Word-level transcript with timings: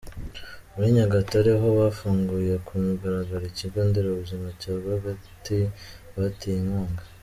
Muri 0.73 0.87
Nyagatare 0.95 1.51
ho 1.59 1.67
bafunguye 1.79 2.53
ku 2.65 2.73
mugaragaro 2.83 3.43
ikigo 3.51 3.79
nderabuzima 3.87 4.47
cya 4.61 4.73
Gakagati 4.83 5.57
bateye 6.15 6.57
inkunga. 6.63 7.01